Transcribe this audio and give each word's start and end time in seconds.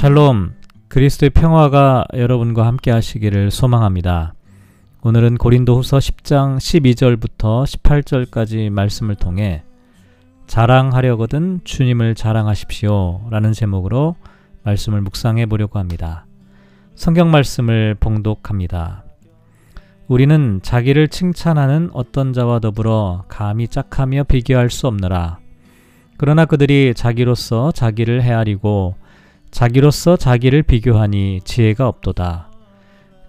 샬롬, 0.00 0.54
그리스도의 0.88 1.28
평화가 1.28 2.06
여러분과 2.14 2.66
함께 2.66 2.90
하시기를 2.90 3.50
소망합니다. 3.50 4.32
오늘은 5.02 5.36
고린도 5.36 5.76
후서 5.76 5.98
10장 5.98 6.56
12절부터 6.56 7.64
18절까지 7.66 8.70
말씀을 8.70 9.14
통해 9.14 9.62
자랑하려거든 10.46 11.60
주님을 11.64 12.14
자랑하십시오 12.14 13.26
라는 13.28 13.52
제목으로 13.52 14.16
말씀을 14.62 15.02
묵상해 15.02 15.44
보려고 15.44 15.78
합니다. 15.78 16.24
성경 16.94 17.30
말씀을 17.30 17.94
봉독합니다. 18.00 19.04
우리는 20.08 20.60
자기를 20.62 21.08
칭찬하는 21.08 21.90
어떤 21.92 22.32
자와 22.32 22.60
더불어 22.60 23.24
감히 23.28 23.68
짝하며 23.68 24.24
비교할 24.24 24.70
수 24.70 24.86
없느라. 24.86 25.40
그러나 26.16 26.46
그들이 26.46 26.94
자기로서 26.96 27.70
자기를 27.72 28.22
헤아리고 28.22 28.94
자기로서 29.50 30.16
자기를 30.16 30.62
비교하니 30.62 31.40
지혜가 31.44 31.88
없도다. 31.88 32.50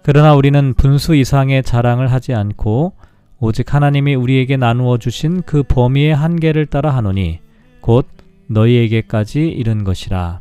그러나 0.02 0.34
우리는 0.34 0.74
분수 0.74 1.14
이상의 1.14 1.62
자랑을 1.62 2.10
하지 2.10 2.34
않고 2.34 2.92
오직 3.38 3.74
하나님이 3.74 4.14
우리에게 4.14 4.56
나누어 4.56 4.98
주신 4.98 5.42
그 5.42 5.62
범위의 5.62 6.14
한계를 6.14 6.66
따라 6.66 6.94
하노니 6.94 7.40
곧 7.80 8.06
너희에게까지 8.48 9.40
이른 9.48 9.84
것이라. 9.84 10.40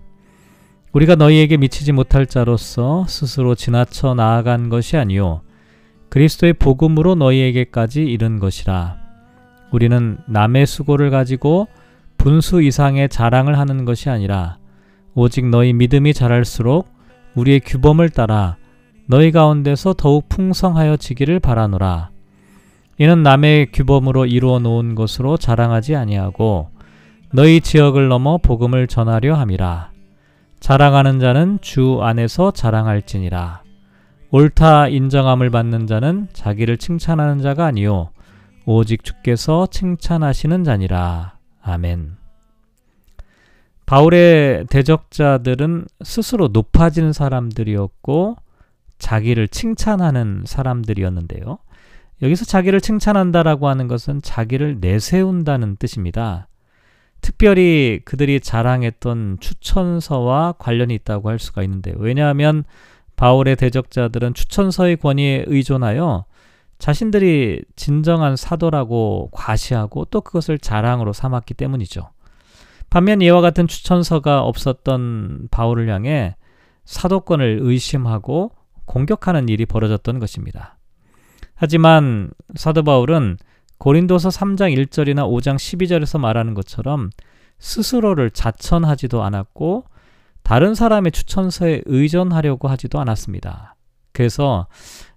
우리가 0.93 1.15
너희에게 1.15 1.57
미치지 1.57 1.93
못할 1.93 2.25
자로서 2.25 3.05
스스로 3.07 3.55
지나쳐 3.55 4.13
나아간 4.13 4.69
것이 4.69 4.97
아니요 4.97 5.41
그리스도의 6.09 6.53
복음으로 6.53 7.15
너희에게까지 7.15 8.03
이른 8.03 8.39
것이라. 8.39 8.97
우리는 9.71 10.17
남의 10.27 10.65
수고를 10.65 11.09
가지고 11.09 11.67
분수 12.17 12.61
이상의 12.61 13.09
자랑을 13.09 13.57
하는 13.57 13.85
것이 13.85 14.09
아니라 14.09 14.57
오직 15.13 15.47
너희 15.47 15.73
믿음이 15.73 16.13
자랄수록 16.13 16.87
우리의 17.35 17.59
규범을 17.61 18.09
따라 18.09 18.57
너희 19.07 19.31
가운데서 19.31 19.93
더욱 19.97 20.29
풍성하여 20.29 20.97
지기를 20.97 21.39
바라노라. 21.39 22.11
이는 22.97 23.23
남의 23.23 23.71
규범으로 23.71 24.25
이루어 24.25 24.59
놓은 24.59 24.95
것으로 24.95 25.37
자랑하지 25.37 25.95
아니하고 25.95 26.69
너희 27.33 27.61
지역을 27.61 28.07
넘어 28.07 28.37
복음을 28.37 28.87
전하려 28.87 29.35
함이라. 29.35 29.91
자랑하는 30.59 31.19
자는 31.19 31.59
주 31.61 31.99
안에서 32.01 32.51
자랑할지니라. 32.51 33.63
옳다 34.29 34.87
인정함을 34.87 35.49
받는 35.49 35.87
자는 35.87 36.27
자기를 36.31 36.77
칭찬하는 36.77 37.41
자가 37.41 37.65
아니요 37.65 38.11
오직 38.65 39.03
주께서 39.03 39.67
칭찬하시는 39.67 40.63
자니라. 40.63 41.33
아멘. 41.61 42.20
바울의 43.91 44.67
대적자들은 44.69 45.85
스스로 46.01 46.47
높아진 46.47 47.11
사람들이었고 47.11 48.37
자기를 48.99 49.49
칭찬하는 49.49 50.43
사람들이었는데요. 50.45 51.57
여기서 52.21 52.45
자기를 52.45 52.79
칭찬한다라고 52.79 53.67
하는 53.67 53.89
것은 53.89 54.21
자기를 54.21 54.77
내세운다는 54.79 55.75
뜻입니다. 55.75 56.47
특별히 57.19 57.99
그들이 58.05 58.39
자랑했던 58.39 59.39
추천서와 59.41 60.53
관련이 60.57 60.93
있다고 60.93 61.27
할 61.27 61.37
수가 61.37 61.61
있는데요. 61.63 61.95
왜냐하면 61.97 62.63
바울의 63.17 63.57
대적자들은 63.57 64.35
추천서의 64.35 64.95
권위에 64.95 65.43
의존하여 65.47 66.23
자신들이 66.79 67.65
진정한 67.75 68.37
사도라고 68.37 69.31
과시하고 69.33 70.05
또 70.05 70.21
그것을 70.21 70.59
자랑으로 70.59 71.11
삼았기 71.11 71.55
때문이죠. 71.55 72.07
반면 72.91 73.21
이와 73.21 73.39
같은 73.39 73.67
추천서가 73.67 74.41
없었던 74.43 75.47
바울을 75.49 75.89
향해 75.89 76.35
사도권을 76.83 77.59
의심하고 77.61 78.51
공격하는 78.83 79.47
일이 79.47 79.65
벌어졌던 79.65 80.19
것입니다. 80.19 80.77
하지만 81.55 82.31
사도 82.55 82.83
바울은 82.83 83.37
고린도서 83.77 84.27
3장 84.27 84.75
1절이나 84.75 85.25
5장 85.25 85.55
12절에서 85.55 86.19
말하는 86.19 86.53
것처럼 86.53 87.11
스스로를 87.59 88.29
자천하지도 88.29 89.23
않았고 89.23 89.85
다른 90.43 90.75
사람의 90.75 91.13
추천서에 91.13 91.83
의존하려고 91.85 92.67
하지도 92.67 92.99
않았습니다. 92.99 93.75
그래서 94.11 94.67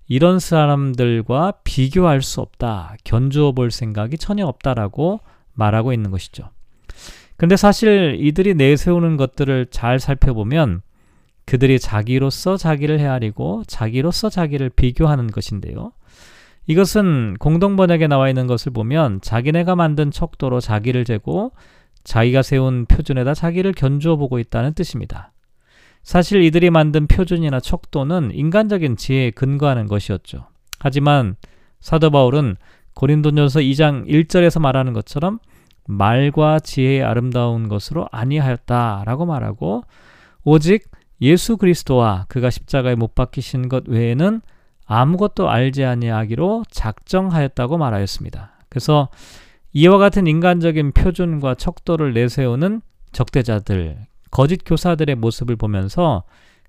이런 0.07 0.39
사람들과 0.39 1.55
비교할 1.65 2.23
수 2.23 2.41
없다, 2.41 2.95
견주어 3.03 3.51
볼 3.51 3.73
생각이 3.73 4.17
전혀 4.17 4.47
없다라고 4.47 5.19
말하고 5.55 5.93
있는 5.93 6.13
것이죠. 6.13 6.51
근데 7.37 7.57
사실 7.57 8.17
이들이 8.21 8.55
내세우는 8.55 9.17
것들을 9.17 9.67
잘 9.71 9.99
살펴보면 9.99 10.83
그들이 11.47 11.79
자기로서 11.79 12.57
자기를 12.57 13.01
헤아리고 13.01 13.65
자기로서 13.67 14.31
자기를 14.31 14.71
비교하는 14.71 15.27
것인데요. 15.27 15.93
이것은 16.67 17.37
공동번역에 17.39 18.07
나와 18.07 18.29
있는 18.29 18.47
것을 18.47 18.73
보면 18.73 19.21
자기네가 19.21 19.77
만든 19.77 20.11
척도로 20.11 20.61
자기를 20.61 21.05
재고 21.05 21.53
자기가 22.05 22.43
세운 22.43 22.87
표준에다 22.87 23.35
자기를 23.35 23.73
견주어 23.73 24.17
보고 24.17 24.39
있다는 24.39 24.73
뜻입니다. 24.75 25.33
사실 26.03 26.43
이들이 26.43 26.71
만든 26.71 27.07
표준이나 27.07 27.61
척도는 27.61 28.31
인간적인 28.35 28.97
지혜에 28.97 29.31
근거하는 29.33 29.87
것이었죠. 29.87 30.47
하지만 30.79 31.37
사도 31.81 32.11
바울은 32.11 32.57
고린도전서 32.95 33.61
2장 33.61 34.07
1절에서 34.07 34.61
말하는 34.61 34.93
것처럼 34.93 35.39
말과 35.87 36.59
지혜의 36.61 37.03
아름다운 37.03 37.69
것으로 37.69 38.09
아니하였다라고 38.11 39.27
말하고 39.27 39.85
오직 40.45 40.91
예수 41.21 41.57
그리스도와 41.57 42.27
그가 42.29 42.51
십자가에 42.51 42.95
못 42.95 43.15
박히신 43.15 43.69
것 43.69 43.89
외에는 43.89 44.41
아무것도 44.87 45.49
알지 45.49 45.85
아니하기로 45.85 46.65
작정하였다고 46.71 47.79
말하였습니다. 47.79 48.53
그래서 48.69 49.09
이와 49.73 49.99
같은 49.99 50.27
인간적인 50.27 50.93
표준과 50.93 51.55
척도를 51.55 52.13
내세우는 52.13 52.83
적대자들, 53.13 53.99
거짓 54.31 54.63
교사들의 54.65 55.15
모습을 55.17 55.57
보면서 55.57 56.25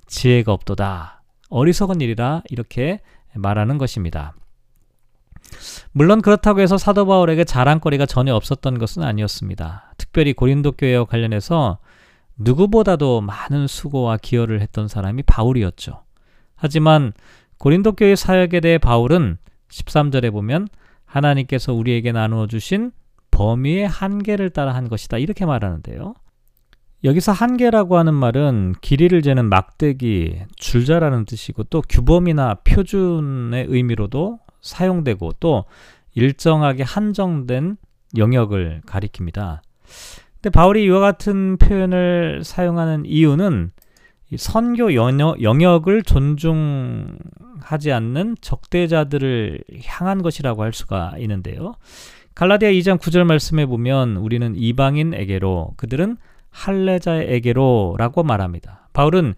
지혜가 0.08 0.54
없도다. 0.54 1.24
어리석은 1.50 2.02
일이라 2.02 2.44
이렇게 2.50 3.02
말하는 3.34 3.78
것입니다. 3.78 4.34
물론 5.92 6.22
그렇다고 6.22 6.62
해서 6.62 6.78
사도 6.78 7.06
바울에게 7.06 7.44
자랑거리가 7.44 8.06
전혀 8.06 8.36
없었던 8.36 8.78
것은 8.80 9.04
아니었습니다. 9.04 9.94
특별히 9.98 10.34
고린도 10.34 10.74
교회와 10.74 11.06
관련해서 11.06 11.80
누구보다도 12.38 13.22
많은 13.22 13.68
수고와 13.68 14.18
기여를 14.18 14.62
했던 14.62 14.88
사람이 14.88 15.24
바울이었죠. 15.24 16.04
하지만 16.56 17.14
고린도 17.58 17.94
교회 17.94 18.16
사역에 18.16 18.60
대해 18.60 18.78
바울은 18.78 19.38
13절에 19.70 20.32
보면 20.32 20.68
하나님께서 21.06 21.74
우리에게 21.74 22.12
나누어 22.12 22.48
주신 22.48 22.92
범위의 23.32 23.88
한계를 23.88 24.50
따라 24.50 24.74
한 24.76 24.90
것이다. 24.90 25.18
이렇게 25.18 25.46
말하는데요. 25.46 26.14
여기서 27.04 27.32
한계라고 27.32 27.98
하는 27.98 28.14
말은 28.14 28.76
길이를 28.82 29.22
재는 29.22 29.48
막대기, 29.48 30.42
줄자라는 30.56 31.26
뜻이고 31.26 31.66
또 31.66 31.82
규범이나 31.88 32.56
표준의 32.64 33.66
의미로도 33.70 34.40
사용되고 34.66 35.34
또 35.40 35.66
일정하게 36.16 36.84
한정된 36.84 37.78
영역을 38.18 38.82
가리킵니다. 38.86 39.60
근데 40.36 40.50
바울이 40.50 40.84
이와 40.86 41.00
같은 41.00 41.58
표현을 41.58 42.42
사용하는 42.44 43.06
이유는 43.06 43.72
선교 44.38 44.94
영역, 44.96 45.42
영역 45.44 45.88
을 45.88 46.02
존중하지 46.02 47.92
않는 47.92 48.38
적대자들을 48.42 49.64
향한 49.86 50.22
것이라고 50.22 50.64
할 50.64 50.74
수가 50.74 51.14
있는데요. 51.20 51.76
갈라디아 52.34 52.70
2장 52.72 52.98
9절 52.98 53.24
말씀에 53.24 53.66
보면 53.66 54.18
우리는 54.18 54.56
이방인에게로 54.56 55.74
그들은 55.78 56.18
할례자에게로라고 56.50 58.24
말합니다. 58.24 58.90
바울은 58.94 59.36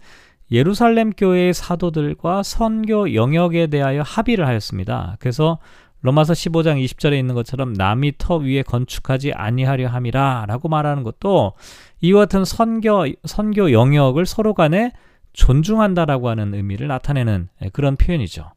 예루살렘 0.50 1.12
교회의 1.12 1.52
사도들과 1.52 2.42
선교 2.42 3.14
영역에 3.14 3.66
대하여 3.66 4.02
합의를 4.02 4.46
하였습니다. 4.46 5.16
그래서 5.20 5.58
로마서 6.00 6.32
15장 6.32 6.82
20절에 6.84 7.18
있는 7.18 7.34
것처럼 7.34 7.72
남이 7.72 8.12
터 8.18 8.36
위에 8.36 8.62
건축하지 8.62 9.32
아니하려 9.32 9.88
함이라라고 9.88 10.68
말하는 10.68 11.02
것도 11.02 11.54
이와 12.00 12.22
같은 12.22 12.44
선교 12.44 13.06
선교 13.24 13.72
영역을 13.72 14.24
서로 14.26 14.54
간에 14.54 14.92
존중한다라고 15.32 16.28
하는 16.28 16.54
의미를 16.54 16.88
나타내는 16.88 17.48
그런 17.72 17.96
표현이죠. 17.96 18.52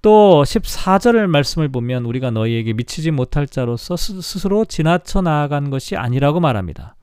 또 0.00 0.42
14절을 0.44 1.26
말씀을 1.26 1.68
보면 1.68 2.04
우리가 2.04 2.30
너희에게 2.30 2.72
미치지 2.72 3.10
못할 3.12 3.46
자로서 3.46 3.96
스스로 3.96 4.64
지나쳐 4.64 5.22
나아간 5.22 5.70
것이 5.70 5.96
아니라고 5.96 6.40
말합니다. 6.40 6.96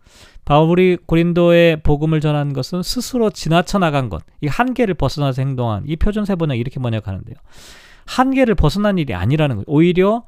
바울이 0.50 0.98
고린도에 1.06 1.84
복음을 1.84 2.22
전한 2.22 2.54
것은 2.54 2.82
스스로 2.82 3.30
지나쳐 3.30 3.78
나간 3.78 4.10
것, 4.10 4.24
이 4.42 4.48
한계를 4.48 4.96
벗어나서 4.96 5.44
행동한 5.44 5.84
이 5.86 5.96
표준 5.96 6.26
세 6.26 6.36
번역 6.36 6.56
이렇게 6.56 6.80
번역하는데요. 6.80 7.36
한계를 8.08 8.56
벗어난 8.56 8.98
일이 8.98 9.14
아니라는 9.14 9.58
거예요. 9.58 9.66
오히려 9.68 10.24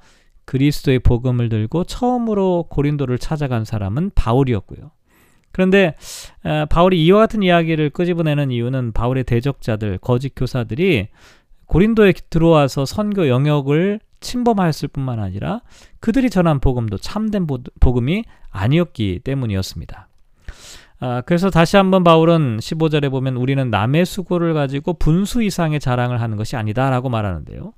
그리스도의 0.45 0.99
복음을 0.99 1.49
들고 1.49 1.85
처음으로 1.85 2.67
고린도를 2.69 3.17
찾아간 3.17 3.65
사람은 3.65 4.11
바울이었고요. 4.13 4.91
그런데 5.51 5.95
어, 6.43 6.67
바울이 6.69 7.03
이와 7.03 7.21
같은 7.21 7.41
이야기를 7.41 7.89
끄집어내는 7.89 8.51
이유는 8.51 8.91
바울의 8.91 9.23
대적자들, 9.23 9.97
거짓 9.97 10.33
교사들이 10.35 11.07
고린도에 11.65 12.13
들어와서 12.29 12.85
선교 12.85 13.27
영역을 13.27 13.99
침범하였을 14.19 14.89
뿐만 14.89 15.19
아니라 15.19 15.61
그들이 15.99 16.29
전한 16.29 16.59
복음도 16.59 16.99
참된 16.99 17.47
복음이 17.79 18.23
아니었기 18.51 19.21
때문이었습니다. 19.23 20.09
아, 21.03 21.21
그래서 21.21 21.49
다시 21.49 21.77
한번 21.77 22.03
바울은 22.03 22.57
15절에 22.57 23.09
보면 23.09 23.35
우리는 23.35 23.71
남의 23.71 24.05
수고를 24.05 24.53
가지고 24.53 24.93
분수 24.93 25.41
이상의 25.41 25.79
자랑을 25.79 26.21
하는 26.21 26.37
것이 26.37 26.55
아니다라고 26.55 27.09
말하는데요. 27.09 27.73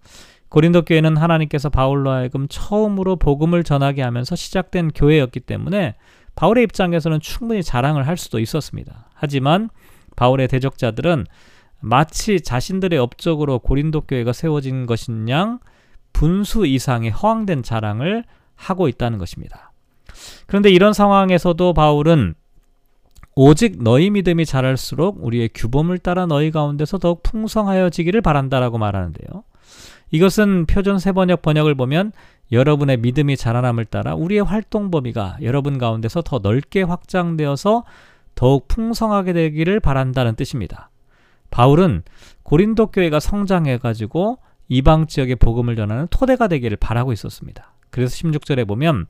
고린도 0.49 0.83
교회는 0.83 1.15
하나님께서 1.15 1.69
바울로 1.69 2.11
하여금 2.11 2.47
처음으로 2.49 3.15
복음을 3.15 3.63
전하게 3.63 4.01
하면서 4.01 4.35
시작된 4.35 4.89
교회였기 4.89 5.39
때문에 5.39 5.95
바울의 6.35 6.65
입장에서는 6.65 7.21
충분히 7.21 7.63
자랑을 7.63 8.05
할 8.07 8.17
수도 8.17 8.39
있었습니다. 8.39 9.09
하지만 9.13 9.69
바울의 10.17 10.49
대적자들은 10.49 11.25
마치 11.79 12.41
자신들의 12.41 12.99
업적으로 12.99 13.59
고린도 13.59 14.01
교회가 14.01 14.33
세워진 14.33 14.85
것인 14.85 15.29
양 15.29 15.59
분수 16.11 16.65
이상의 16.65 17.09
허황된 17.11 17.63
자랑을 17.63 18.25
하고 18.55 18.89
있다는 18.89 19.17
것입니다. 19.17 19.71
그런데 20.45 20.69
이런 20.69 20.91
상황에서도 20.91 21.73
바울은 21.73 22.35
오직 23.35 23.81
너희 23.81 24.09
믿음이 24.09 24.45
자랄수록 24.45 25.17
우리의 25.23 25.49
규범을 25.53 25.97
따라 25.97 26.25
너희 26.25 26.51
가운데서 26.51 26.99
더욱 26.99 27.23
풍성하여지기를 27.23 28.21
바란다라고 28.21 28.77
말하는데요. 28.77 29.43
이것은 30.11 30.67
표준 30.67 30.99
세번역 30.99 31.41
번역을 31.41 31.73
보면 31.75 32.11
여러분의 32.51 32.97
믿음이 32.97 33.35
자라남을 33.35 33.85
따라 33.85 34.13
우리의 34.13 34.43
활동 34.43 34.91
범위가 34.91 35.37
여러분 35.41 35.79
가운데서 35.79 36.21
더 36.21 36.39
넓게 36.39 36.83
확장되어서 36.83 37.83
더욱 38.35 38.67
풍성하게 38.67 39.33
되기를 39.33 39.79
바란다는 39.79 40.35
뜻입니다. 40.35 40.91
바울은 41.49 42.03
고린도 42.43 42.87
교회가 42.87 43.19
성장해 43.19 43.77
가지고 43.77 44.37
이방 44.69 45.07
지역의 45.07 45.37
복음을 45.37 45.75
전하는 45.75 46.07
토대가 46.09 46.47
되기를 46.47 46.77
바라고 46.77 47.11
있었습니다. 47.13 47.73
그래서 47.89 48.15
16절에 48.15 48.67
보면 48.67 49.07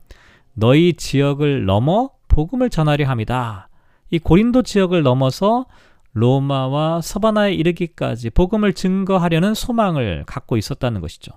너희 0.54 0.94
지역을 0.94 1.64
넘어 1.64 2.10
복음을 2.28 2.70
전하려 2.70 3.08
합니다. 3.08 3.68
이 4.10 4.18
고린도 4.18 4.62
지역을 4.62 5.02
넘어서 5.02 5.66
로마와 6.12 7.00
서바나에 7.00 7.54
이르기까지 7.54 8.30
복음을 8.30 8.72
증거하려는 8.72 9.54
소망을 9.54 10.24
갖고 10.26 10.56
있었다는 10.56 11.00
것이죠. 11.00 11.32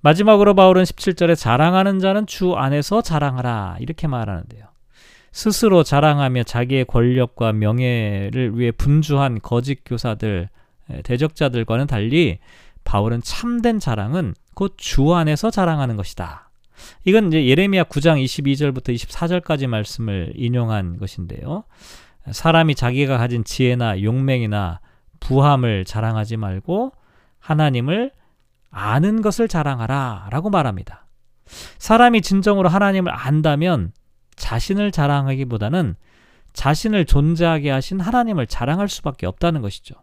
마지막으로 0.00 0.54
바울은 0.54 0.82
17절에 0.82 1.36
자랑하는 1.36 2.00
자는 2.00 2.26
주 2.26 2.54
안에서 2.54 3.02
자랑하라 3.02 3.76
이렇게 3.80 4.08
말하는데요. 4.08 4.64
스스로 5.32 5.84
자랑하며 5.84 6.42
자기의 6.42 6.86
권력과 6.86 7.52
명예를 7.52 8.58
위해 8.58 8.72
분주한 8.72 9.40
거짓 9.42 9.82
교사들, 9.84 10.48
대적자들과는 11.04 11.86
달리 11.86 12.38
바울은 12.82 13.20
참된 13.22 13.78
자랑은 13.78 14.34
곧 14.54 14.76
주 14.76 15.14
안에서 15.14 15.50
자랑하는 15.50 15.96
것이다. 15.96 16.49
이건 17.04 17.28
이제 17.28 17.46
예레미야 17.46 17.84
9장 17.84 18.22
22절부터 18.24 18.94
24절까지 18.94 19.66
말씀을 19.66 20.32
인용한 20.34 20.98
것인데요. 20.98 21.64
사람이 22.30 22.74
자기가 22.74 23.18
가진 23.18 23.44
지혜나 23.44 24.02
용맹이나 24.02 24.80
부함을 25.20 25.84
자랑하지 25.84 26.36
말고 26.36 26.92
하나님을 27.38 28.12
아는 28.70 29.22
것을 29.22 29.48
자랑하라 29.48 30.28
라고 30.30 30.50
말합니다. 30.50 31.06
사람이 31.78 32.22
진정으로 32.22 32.68
하나님을 32.68 33.12
안다면 33.12 33.92
자신을 34.36 34.92
자랑하기보다는 34.92 35.96
자신을 36.52 37.04
존재하게 37.04 37.70
하신 37.70 38.00
하나님을 38.00 38.46
자랑할 38.46 38.88
수밖에 38.88 39.26
없다는 39.26 39.60
것이죠. 39.60 39.94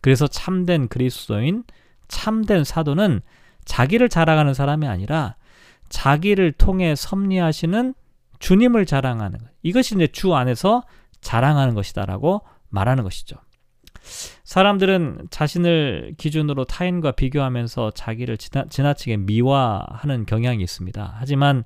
그래서 0.00 0.26
참된 0.26 0.88
그리스도인, 0.88 1.64
참된 2.08 2.64
사도는 2.64 3.20
자기를 3.64 4.08
자랑하는 4.08 4.54
사람이 4.54 4.86
아니라 4.86 5.36
자기를 5.88 6.52
통해 6.52 6.94
섭리하시는 6.94 7.94
주님을 8.38 8.86
자랑하는 8.86 9.38
것. 9.38 9.48
이것이 9.62 9.94
이제 9.94 10.06
주 10.06 10.34
안에서 10.34 10.82
자랑하는 11.20 11.74
것이다라고 11.74 12.42
말하는 12.68 13.04
것이죠. 13.04 13.36
사람들은 14.44 15.28
자신을 15.30 16.14
기준으로 16.18 16.64
타인과 16.64 17.12
비교하면서 17.12 17.92
자기를 17.92 18.36
지나, 18.36 18.64
지나 18.68 18.94
치게 18.94 19.16
미화하는 19.16 20.26
경향이 20.26 20.62
있습니다. 20.62 21.16
하지만 21.18 21.64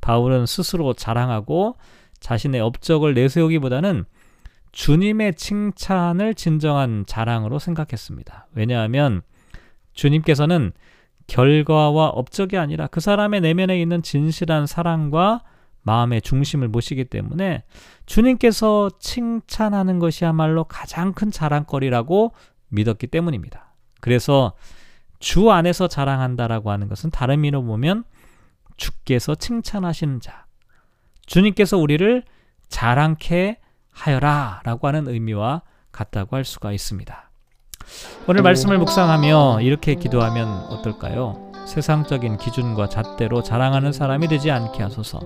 바울은 0.00 0.46
스스로 0.46 0.94
자랑하고 0.94 1.76
자신의 2.20 2.60
업적을 2.60 3.14
내세우기보다는 3.14 4.04
주님의 4.72 5.34
칭찬을 5.34 6.34
진정한 6.34 7.04
자랑으로 7.06 7.58
생각했습니다. 7.58 8.48
왜냐하면 8.54 9.20
주님께서는 9.92 10.72
결과와 11.32 12.08
업적이 12.08 12.58
아니라 12.58 12.86
그 12.88 13.00
사람의 13.00 13.40
내면에 13.40 13.80
있는 13.80 14.02
진실한 14.02 14.66
사랑과 14.66 15.42
마음의 15.80 16.20
중심을 16.20 16.68
모시기 16.68 17.06
때문에 17.06 17.64
주님께서 18.04 18.90
칭찬하는 19.00 19.98
것이야말로 19.98 20.64
가장 20.64 21.14
큰 21.14 21.30
자랑거리라고 21.30 22.34
믿었기 22.68 23.06
때문입니다. 23.06 23.72
그래서 24.02 24.52
주 25.20 25.50
안에서 25.50 25.88
자랑한다라고 25.88 26.70
하는 26.70 26.88
것은 26.88 27.10
다른 27.10 27.36
의미로 27.36 27.64
보면 27.64 28.04
주께서 28.76 29.34
칭찬하시는 29.34 30.20
자, 30.20 30.44
주님께서 31.24 31.78
우리를 31.78 32.24
자랑케 32.68 33.58
하여라 33.90 34.60
라고 34.64 34.86
하는 34.86 35.08
의미와 35.08 35.62
같다고 35.92 36.36
할 36.36 36.44
수가 36.44 36.72
있습니다. 36.72 37.31
오늘 38.28 38.42
말씀을 38.42 38.78
묵상하며 38.78 39.60
이렇게 39.62 39.94
기도하면 39.94 40.48
어떨까요? 40.70 41.52
세상적인 41.66 42.38
기준과 42.38 42.88
잣대로 42.88 43.42
자랑하는 43.42 43.92
사람이 43.92 44.28
되지 44.28 44.50
않게 44.50 44.82
하소서. 44.82 45.20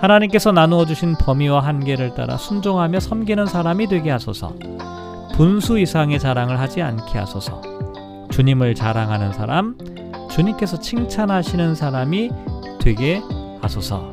하나님께서 0.00 0.52
나누어 0.52 0.84
주신 0.84 1.14
범위와 1.14 1.60
한계를 1.60 2.14
따라 2.14 2.36
순종하며 2.36 3.00
섬기는 3.00 3.46
사람이 3.46 3.86
되게 3.88 4.10
하소서. 4.10 4.54
분수 5.34 5.78
이상의 5.78 6.18
자랑을 6.18 6.60
하지 6.60 6.82
않게 6.82 7.18
하소서. 7.18 7.60
주님을 8.30 8.74
자랑하는 8.74 9.32
사람, 9.32 9.76
주님께서 10.30 10.80
칭찬하시는 10.80 11.74
사람이 11.74 12.30
되게 12.80 13.22
하소서. 13.60 14.10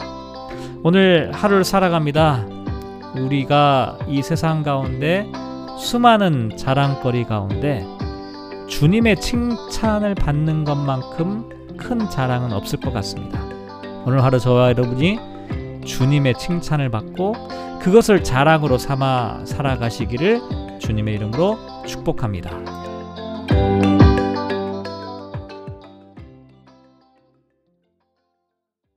오늘 0.84 1.32
하루를 1.34 1.64
살아갑니다. 1.64 2.46
우리가 3.18 3.98
이 4.08 4.22
세상 4.22 4.64
가운데 4.64 5.30
수많은 5.78 6.58
자랑거리 6.58 7.26
가운데 7.26 7.86
주님의 8.68 9.20
칭찬을 9.20 10.16
받는 10.16 10.64
것만큼 10.64 11.78
큰 11.78 12.10
자랑은 12.10 12.54
없을 12.54 12.80
것 12.80 12.94
같습니다. 12.94 13.42
오늘 14.06 14.24
하루 14.24 14.40
저와 14.40 14.70
여러분이 14.70 15.20
주님의 15.86 16.36
칭찬을 16.38 16.90
받고 16.90 17.34
그것을 17.82 18.24
자랑으로 18.24 18.78
삼아 18.78 19.46
살아가시기를 19.46 20.40
주님의 20.80 21.16
이름으로 21.16 21.58
축복합니다. 21.86 22.71